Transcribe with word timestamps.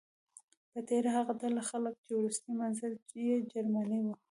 په 0.71 0.79
تیره 0.87 1.09
هغه 1.17 1.33
ډله 1.41 1.61
خلک 1.69 1.93
چې 2.05 2.11
وروستی 2.13 2.51
منزل 2.61 2.93
یې 3.25 3.35
جرمني 3.51 3.99
و. 4.01 4.05